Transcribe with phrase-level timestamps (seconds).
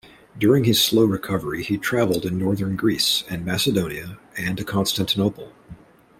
[0.35, 5.53] During his slow recovery he travelled in northern Greece, and Macedonia, and to Constantinople.